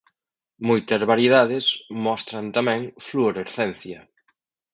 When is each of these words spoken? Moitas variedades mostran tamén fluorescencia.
Moitas 0.67 1.01
variedades 1.11 1.65
mostran 2.05 2.45
tamén 2.57 2.81
fluorescencia. 3.07 3.99